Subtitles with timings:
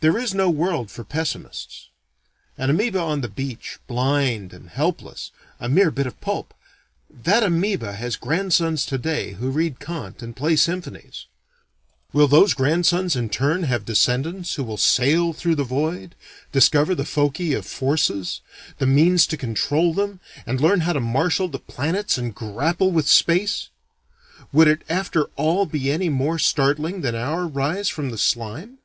[0.00, 1.88] This is no world for pessimists.
[2.58, 6.52] An amoeba on the beach, blind and helpless, a mere bit of pulp,
[7.08, 11.24] that amoeba has grandsons today who read Kant and play symphonies.
[12.12, 16.14] Will those grandsons in turn have descendants who will sail through the void,
[16.52, 18.42] discover the foci of forces,
[18.76, 23.08] the means to control them, and learn how to marshal the planets and grapple with
[23.08, 23.70] space?
[24.52, 28.76] Would it after all be any more startling than our rise from the slime?